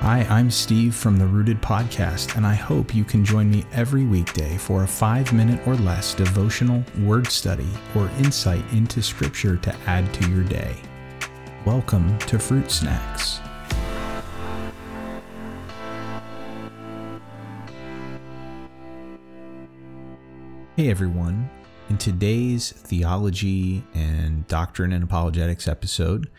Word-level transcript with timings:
Hi, 0.00 0.26
I'm 0.30 0.50
Steve 0.50 0.94
from 0.94 1.18
the 1.18 1.26
Rooted 1.26 1.60
Podcast, 1.60 2.38
and 2.38 2.46
I 2.46 2.54
hope 2.54 2.94
you 2.94 3.04
can 3.04 3.22
join 3.22 3.50
me 3.50 3.66
every 3.70 4.06
weekday 4.06 4.56
for 4.56 4.82
a 4.82 4.86
five 4.86 5.30
minute 5.30 5.60
or 5.68 5.74
less 5.74 6.14
devotional 6.14 6.82
word 7.00 7.26
study 7.26 7.68
or 7.94 8.08
insight 8.18 8.64
into 8.72 9.02
Scripture 9.02 9.58
to 9.58 9.76
add 9.86 10.10
to 10.14 10.30
your 10.30 10.42
day. 10.42 10.74
Welcome 11.66 12.18
to 12.20 12.38
Fruit 12.38 12.70
Snacks. 12.70 13.40
Hey 20.76 20.88
everyone. 20.88 21.50
In 21.90 21.98
today's 21.98 22.72
theology 22.72 23.84
and 23.92 24.46
doctrine 24.46 24.94
and 24.94 25.04
apologetics 25.04 25.68
episode, 25.68 26.30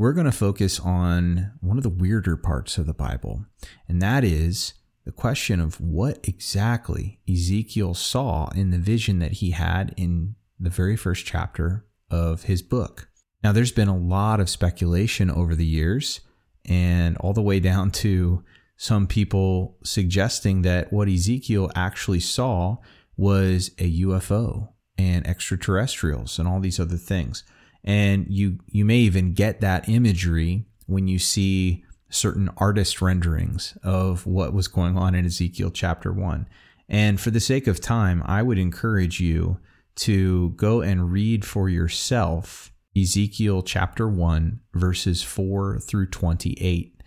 we're 0.00 0.14
going 0.14 0.24
to 0.24 0.32
focus 0.32 0.80
on 0.80 1.52
one 1.60 1.76
of 1.76 1.82
the 1.82 1.90
weirder 1.90 2.34
parts 2.34 2.78
of 2.78 2.86
the 2.86 2.94
Bible, 2.94 3.44
and 3.86 4.00
that 4.00 4.24
is 4.24 4.72
the 5.04 5.12
question 5.12 5.60
of 5.60 5.78
what 5.78 6.26
exactly 6.26 7.20
Ezekiel 7.30 7.92
saw 7.92 8.48
in 8.54 8.70
the 8.70 8.78
vision 8.78 9.18
that 9.18 9.32
he 9.32 9.50
had 9.50 9.92
in 9.98 10.36
the 10.58 10.70
very 10.70 10.96
first 10.96 11.26
chapter 11.26 11.84
of 12.10 12.44
his 12.44 12.62
book. 12.62 13.10
Now, 13.44 13.52
there's 13.52 13.72
been 13.72 13.88
a 13.88 13.96
lot 13.96 14.40
of 14.40 14.48
speculation 14.48 15.30
over 15.30 15.54
the 15.54 15.66
years, 15.66 16.22
and 16.64 17.18
all 17.18 17.34
the 17.34 17.42
way 17.42 17.60
down 17.60 17.90
to 18.00 18.42
some 18.78 19.06
people 19.06 19.76
suggesting 19.84 20.62
that 20.62 20.90
what 20.90 21.10
Ezekiel 21.10 21.70
actually 21.74 22.20
saw 22.20 22.78
was 23.18 23.70
a 23.76 24.00
UFO 24.00 24.70
and 24.96 25.26
extraterrestrials 25.26 26.38
and 26.38 26.48
all 26.48 26.58
these 26.58 26.80
other 26.80 26.96
things 26.96 27.44
and 27.84 28.26
you 28.28 28.58
you 28.66 28.84
may 28.84 28.98
even 28.98 29.32
get 29.32 29.60
that 29.60 29.88
imagery 29.88 30.64
when 30.86 31.08
you 31.08 31.18
see 31.18 31.84
certain 32.10 32.50
artist 32.56 33.00
renderings 33.00 33.78
of 33.82 34.26
what 34.26 34.52
was 34.52 34.68
going 34.68 34.98
on 34.98 35.14
in 35.14 35.24
Ezekiel 35.24 35.70
chapter 35.70 36.12
1. 36.12 36.48
And 36.88 37.20
for 37.20 37.30
the 37.30 37.40
sake 37.40 37.68
of 37.68 37.80
time, 37.80 38.22
I 38.26 38.42
would 38.42 38.58
encourage 38.58 39.20
you 39.20 39.60
to 39.96 40.50
go 40.50 40.80
and 40.80 41.12
read 41.12 41.44
for 41.44 41.68
yourself 41.68 42.72
Ezekiel 42.96 43.62
chapter 43.62 44.08
1 44.08 44.60
verses 44.74 45.22
4 45.22 45.78
through 45.78 46.08
28. 46.08 47.00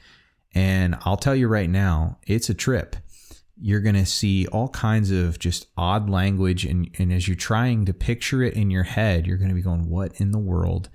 And 0.55 0.95
I'll 1.01 1.17
tell 1.17 1.35
you 1.35 1.47
right 1.47 1.69
now, 1.69 2.19
it's 2.25 2.49
a 2.49 2.53
trip 2.53 2.95
you're 3.63 3.79
going 3.79 3.95
to 3.95 4.05
see 4.05 4.45
all 4.47 4.67
kinds 4.67 5.09
of 5.09 5.39
just 5.39 5.67
odd 5.77 6.09
language. 6.09 6.65
And, 6.65 6.93
and 6.99 7.13
as 7.13 7.29
you're 7.29 7.37
trying 7.37 7.85
to 7.85 7.93
picture 7.93 8.43
it 8.43 8.55
in 8.55 8.69
your 8.69 8.83
head, 8.83 9.25
you're 9.25 9.37
going 9.37 9.51
to 9.51 9.55
be 9.55 9.61
going, 9.61 9.89
what 9.89 10.19
in 10.19 10.31
the 10.31 10.37
world 10.37 10.89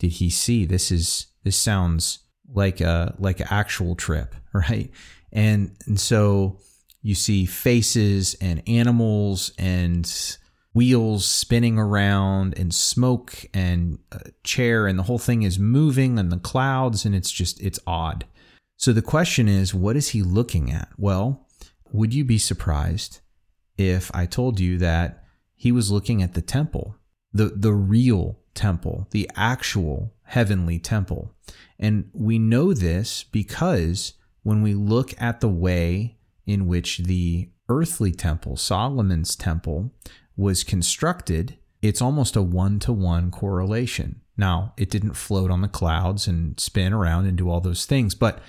did 0.00 0.10
he 0.10 0.28
see? 0.28 0.64
This 0.64 0.90
is, 0.90 1.28
this 1.44 1.56
sounds 1.56 2.18
like 2.52 2.80
a, 2.80 3.14
like 3.20 3.38
an 3.38 3.46
actual 3.48 3.94
trip, 3.94 4.34
right? 4.52 4.90
And, 5.30 5.76
and 5.86 6.00
so 6.00 6.58
you 7.00 7.14
see 7.14 7.46
faces 7.46 8.34
and 8.40 8.60
animals 8.66 9.52
and 9.56 10.36
wheels 10.74 11.24
spinning 11.24 11.78
around 11.78 12.58
and 12.58 12.74
smoke 12.74 13.44
and 13.54 14.00
chair 14.42 14.88
and 14.88 14.98
the 14.98 15.04
whole 15.04 15.20
thing 15.20 15.44
is 15.44 15.60
moving 15.60 16.18
and 16.18 16.32
the 16.32 16.38
clouds 16.38 17.04
and 17.04 17.14
it's 17.14 17.30
just, 17.30 17.60
it's 17.60 17.78
odd. 17.86 18.24
So 18.78 18.92
the 18.92 19.00
question 19.00 19.46
is, 19.46 19.72
what 19.72 19.94
is 19.94 20.08
he 20.08 20.22
looking 20.22 20.72
at? 20.72 20.88
Well, 20.98 21.46
would 21.92 22.14
you 22.14 22.24
be 22.24 22.38
surprised 22.38 23.20
if 23.76 24.10
I 24.14 24.26
told 24.26 24.60
you 24.60 24.78
that 24.78 25.24
he 25.54 25.72
was 25.72 25.90
looking 25.90 26.22
at 26.22 26.34
the 26.34 26.42
temple, 26.42 26.96
the, 27.32 27.46
the 27.46 27.72
real 27.72 28.38
temple, 28.54 29.08
the 29.10 29.30
actual 29.36 30.14
heavenly 30.24 30.78
temple? 30.78 31.34
And 31.78 32.10
we 32.12 32.38
know 32.38 32.72
this 32.72 33.24
because 33.24 34.14
when 34.42 34.62
we 34.62 34.74
look 34.74 35.20
at 35.20 35.40
the 35.40 35.48
way 35.48 36.18
in 36.46 36.66
which 36.66 36.98
the 36.98 37.50
earthly 37.68 38.12
temple, 38.12 38.56
Solomon's 38.56 39.36
temple, 39.36 39.92
was 40.36 40.64
constructed, 40.64 41.58
it's 41.82 42.02
almost 42.02 42.36
a 42.36 42.42
one 42.42 42.78
to 42.80 42.92
one 42.92 43.30
correlation. 43.30 44.20
Now, 44.36 44.74
it 44.76 44.90
didn't 44.90 45.14
float 45.14 45.50
on 45.50 45.60
the 45.60 45.68
clouds 45.68 46.26
and 46.26 46.58
spin 46.58 46.92
around 46.92 47.26
and 47.26 47.36
do 47.36 47.50
all 47.50 47.60
those 47.60 47.86
things, 47.86 48.14
but 48.14 48.40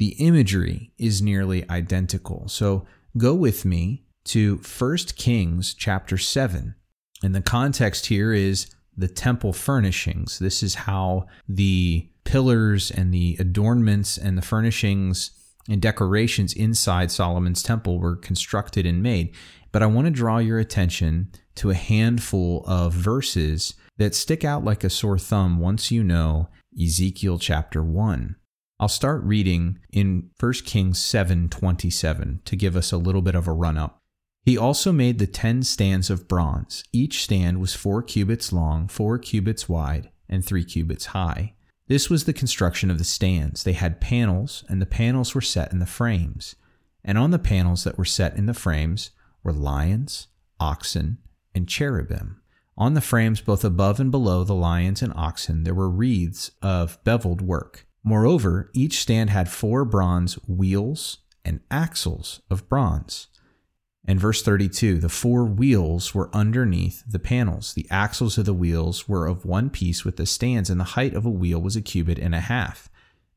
the 0.00 0.16
imagery 0.18 0.90
is 0.96 1.20
nearly 1.20 1.68
identical. 1.68 2.48
So 2.48 2.86
go 3.18 3.34
with 3.34 3.66
me 3.66 4.06
to 4.24 4.56
1 4.56 4.96
Kings 5.14 5.74
chapter 5.74 6.16
7. 6.16 6.74
And 7.22 7.34
the 7.34 7.42
context 7.42 8.06
here 8.06 8.32
is 8.32 8.74
the 8.96 9.08
temple 9.08 9.52
furnishings. 9.52 10.38
This 10.38 10.62
is 10.62 10.74
how 10.74 11.26
the 11.46 12.08
pillars 12.24 12.90
and 12.90 13.12
the 13.12 13.36
adornments 13.38 14.16
and 14.16 14.38
the 14.38 14.42
furnishings 14.42 15.32
and 15.68 15.82
decorations 15.82 16.54
inside 16.54 17.10
Solomon's 17.10 17.62
temple 17.62 17.98
were 17.98 18.16
constructed 18.16 18.86
and 18.86 19.02
made. 19.02 19.34
But 19.70 19.82
I 19.82 19.86
want 19.86 20.06
to 20.06 20.10
draw 20.10 20.38
your 20.38 20.58
attention 20.58 21.30
to 21.56 21.68
a 21.68 21.74
handful 21.74 22.64
of 22.66 22.94
verses 22.94 23.74
that 23.98 24.14
stick 24.14 24.46
out 24.46 24.64
like 24.64 24.82
a 24.82 24.88
sore 24.88 25.18
thumb 25.18 25.60
once 25.60 25.90
you 25.90 26.02
know 26.02 26.48
Ezekiel 26.82 27.38
chapter 27.38 27.82
1. 27.82 28.36
I'll 28.80 28.88
start 28.88 29.22
reading 29.24 29.78
in 29.92 30.30
1 30.40 30.64
Kings 30.64 30.98
7:27 30.98 32.40
to 32.46 32.56
give 32.56 32.76
us 32.76 32.92
a 32.92 32.96
little 32.96 33.20
bit 33.20 33.34
of 33.34 33.46
a 33.46 33.52
run 33.52 33.76
up. 33.76 33.98
He 34.46 34.56
also 34.56 34.90
made 34.90 35.18
the 35.18 35.26
10 35.26 35.64
stands 35.64 36.08
of 36.08 36.26
bronze. 36.26 36.82
Each 36.90 37.22
stand 37.22 37.60
was 37.60 37.74
4 37.74 38.02
cubits 38.02 38.54
long, 38.54 38.88
4 38.88 39.18
cubits 39.18 39.68
wide, 39.68 40.08
and 40.30 40.42
3 40.42 40.64
cubits 40.64 41.06
high. 41.06 41.52
This 41.88 42.08
was 42.08 42.24
the 42.24 42.32
construction 42.32 42.90
of 42.90 42.96
the 42.96 43.04
stands. 43.04 43.64
They 43.64 43.74
had 43.74 44.00
panels, 44.00 44.64
and 44.66 44.80
the 44.80 44.86
panels 44.86 45.34
were 45.34 45.42
set 45.42 45.72
in 45.72 45.78
the 45.78 45.84
frames. 45.84 46.56
And 47.04 47.18
on 47.18 47.32
the 47.32 47.38
panels 47.38 47.84
that 47.84 47.98
were 47.98 48.06
set 48.06 48.34
in 48.34 48.46
the 48.46 48.54
frames 48.54 49.10
were 49.42 49.52
lions, 49.52 50.28
oxen, 50.58 51.18
and 51.54 51.68
cherubim. 51.68 52.40
On 52.78 52.94
the 52.94 53.02
frames, 53.02 53.42
both 53.42 53.62
above 53.62 54.00
and 54.00 54.10
below 54.10 54.42
the 54.42 54.54
lions 54.54 55.02
and 55.02 55.12
oxen, 55.14 55.64
there 55.64 55.74
were 55.74 55.90
wreaths 55.90 56.52
of 56.62 56.98
beveled 57.04 57.42
work. 57.42 57.86
Moreover, 58.02 58.70
each 58.72 59.00
stand 59.00 59.30
had 59.30 59.48
four 59.48 59.84
bronze 59.84 60.34
wheels 60.46 61.18
and 61.44 61.60
axles 61.70 62.40
of 62.50 62.68
bronze. 62.68 63.28
And 64.06 64.18
verse 64.18 64.42
32 64.42 64.98
the 64.98 65.08
four 65.08 65.44
wheels 65.44 66.14
were 66.14 66.34
underneath 66.34 67.02
the 67.06 67.18
panels. 67.18 67.74
The 67.74 67.86
axles 67.90 68.38
of 68.38 68.46
the 68.46 68.54
wheels 68.54 69.08
were 69.08 69.26
of 69.26 69.44
one 69.44 69.70
piece 69.70 70.04
with 70.04 70.16
the 70.16 70.26
stands, 70.26 70.70
and 70.70 70.80
the 70.80 70.84
height 70.84 71.14
of 71.14 71.26
a 71.26 71.30
wheel 71.30 71.60
was 71.60 71.76
a 71.76 71.82
cubit 71.82 72.18
and 72.18 72.34
a 72.34 72.40
half. 72.40 72.88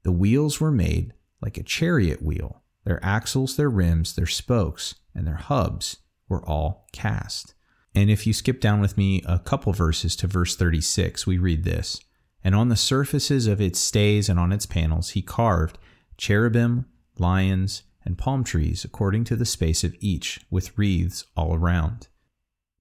The 0.03 0.11
wheels 0.11 0.59
were 0.59 0.71
made 0.71 1.13
like 1.41 1.57
a 1.57 1.63
chariot 1.63 2.21
wheel. 2.21 2.63
Their 2.85 3.03
axles, 3.03 3.55
their 3.55 3.69
rims, 3.69 4.15
their 4.15 4.25
spokes, 4.25 4.95
and 5.13 5.27
their 5.27 5.35
hubs 5.35 5.97
were 6.27 6.45
all 6.47 6.87
cast. 6.91 7.53
And 7.95 8.09
if 8.09 8.25
you 8.25 8.33
skip 8.33 8.59
down 8.59 8.81
with 8.81 8.97
me 8.97 9.21
a 9.25 9.39
couple 9.39 9.71
verses 9.73 10.15
to 10.17 10.27
verse 10.27 10.55
36, 10.55 11.27
we 11.27 11.37
read 11.37 11.63
this 11.63 12.01
and 12.43 12.55
on 12.55 12.69
the 12.69 12.75
surfaces 12.75 13.47
of 13.47 13.61
its 13.61 13.79
stays 13.79 14.29
and 14.29 14.39
on 14.39 14.51
its 14.51 14.65
panels 14.65 15.11
he 15.11 15.21
carved 15.21 15.77
cherubim, 16.17 16.85
lions, 17.17 17.83
and 18.05 18.17
palm 18.17 18.43
trees 18.43 18.83
according 18.83 19.23
to 19.23 19.35
the 19.35 19.45
space 19.45 19.83
of 19.83 19.95
each, 19.99 20.41
with 20.49 20.77
wreaths 20.77 21.25
all 21.35 21.55
around. 21.55 22.07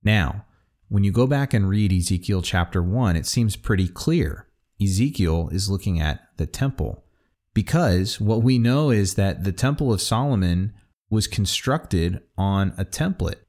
Now, 0.03 0.47
when 0.89 1.05
you 1.05 1.13
go 1.13 1.27
back 1.27 1.55
and 1.55 1.69
read 1.69 1.93
Ezekiel 1.93 2.43
chapter 2.43 2.83
1, 2.83 3.17
it 3.17 3.27
seems 3.27 3.57
pretty 3.57 3.89
clear. 3.89 4.49
Ezekiel 4.83 5.49
is 5.53 5.71
looking 5.71 6.01
at 6.01 6.21
the 6.37 6.47
temple 6.47 7.05
because 7.55 8.21
what 8.21 8.43
we 8.43 8.59
know 8.59 8.91
is 8.91 9.15
that 9.15 9.45
the 9.45 9.53
Temple 9.53 9.93
of 9.93 10.01
Solomon 10.01 10.73
was 11.11 11.27
constructed 11.27 12.23
on 12.39 12.73
a 12.79 12.85
template 12.85 13.41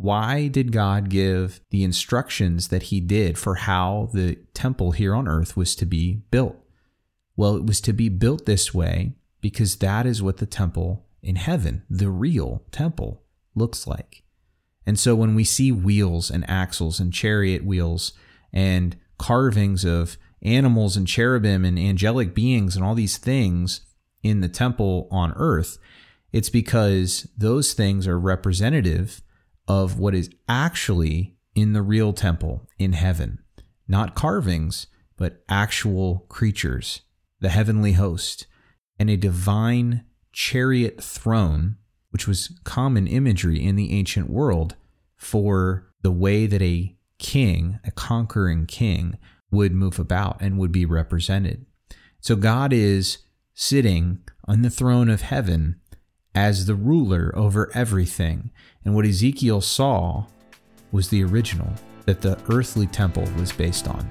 why 0.00 0.46
did 0.46 0.70
God 0.70 1.08
give 1.08 1.60
the 1.70 1.82
instructions 1.82 2.68
that 2.68 2.84
He 2.84 3.00
did 3.00 3.36
for 3.36 3.56
how 3.56 4.10
the 4.12 4.36
temple 4.54 4.92
here 4.92 5.12
on 5.12 5.26
earth 5.26 5.56
was 5.56 5.74
to 5.74 5.84
be 5.84 6.22
built? 6.30 6.56
Well, 7.36 7.56
it 7.56 7.66
was 7.66 7.80
to 7.80 7.92
be 7.92 8.08
built 8.08 8.46
this 8.46 8.72
way 8.72 9.14
because 9.40 9.74
that 9.78 10.06
is 10.06 10.22
what 10.22 10.36
the 10.36 10.46
temple 10.46 11.04
in 11.20 11.34
heaven, 11.34 11.82
the 11.90 12.10
real 12.10 12.62
temple, 12.70 13.24
looks 13.56 13.88
like. 13.88 14.22
And 14.86 14.96
so 15.00 15.16
when 15.16 15.34
we 15.34 15.42
see 15.42 15.72
wheels 15.72 16.30
and 16.30 16.48
axles 16.48 17.00
and 17.00 17.12
chariot 17.12 17.64
wheels 17.64 18.12
and 18.52 18.96
carvings 19.18 19.84
of 19.84 20.16
animals 20.42 20.96
and 20.96 21.08
cherubim 21.08 21.64
and 21.64 21.76
angelic 21.76 22.36
beings 22.36 22.76
and 22.76 22.84
all 22.84 22.94
these 22.94 23.18
things 23.18 23.80
in 24.22 24.42
the 24.42 24.48
temple 24.48 25.08
on 25.10 25.32
earth, 25.32 25.76
it's 26.30 26.50
because 26.50 27.26
those 27.36 27.72
things 27.72 28.06
are 28.06 28.16
representative 28.16 29.22
of 29.68 29.98
what 29.98 30.14
is 30.14 30.30
actually 30.48 31.36
in 31.54 31.74
the 31.74 31.82
real 31.82 32.12
temple 32.12 32.66
in 32.78 32.94
heaven. 32.94 33.38
Not 33.86 34.14
carvings, 34.14 34.86
but 35.16 35.44
actual 35.48 36.24
creatures, 36.28 37.02
the 37.40 37.50
heavenly 37.50 37.92
host, 37.92 38.46
and 38.98 39.10
a 39.10 39.16
divine 39.16 40.04
chariot 40.32 41.02
throne, 41.02 41.76
which 42.10 42.26
was 42.26 42.58
common 42.64 43.06
imagery 43.06 43.62
in 43.62 43.76
the 43.76 43.92
ancient 43.92 44.30
world 44.30 44.74
for 45.16 45.92
the 46.02 46.10
way 46.10 46.46
that 46.46 46.62
a 46.62 46.96
king, 47.18 47.78
a 47.84 47.90
conquering 47.90 48.66
king, 48.66 49.18
would 49.50 49.72
move 49.72 49.98
about 49.98 50.40
and 50.40 50.58
would 50.58 50.72
be 50.72 50.86
represented. 50.86 51.66
So 52.20 52.36
God 52.36 52.72
is 52.72 53.18
sitting 53.54 54.20
on 54.44 54.62
the 54.62 54.70
throne 54.70 55.08
of 55.08 55.22
heaven 55.22 55.80
as 56.38 56.66
the 56.66 56.74
ruler 56.76 57.32
over 57.34 57.68
everything. 57.74 58.50
And 58.84 58.94
what 58.94 59.04
Ezekiel 59.04 59.60
saw 59.60 60.26
was 60.92 61.08
the 61.08 61.24
original 61.24 61.72
that 62.06 62.20
the 62.20 62.38
earthly 62.48 62.86
temple 62.86 63.26
was 63.36 63.50
based 63.50 63.88
on. 63.88 64.08